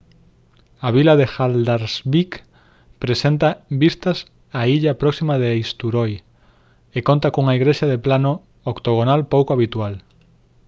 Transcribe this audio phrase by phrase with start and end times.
[0.87, 2.31] a vila de haldarsvík
[3.03, 3.49] presenta
[3.83, 4.17] vistas
[4.59, 6.11] á illa próxima de eysturoy
[6.97, 8.31] e conta cunha igrexa de plano
[8.71, 9.93] octogonal pouco habitual